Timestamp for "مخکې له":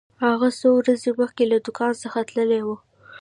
1.21-1.57